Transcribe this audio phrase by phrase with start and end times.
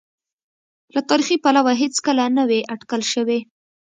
[0.93, 3.39] له تاریخي پلوه هېڅکله نه وې اټکل شوې.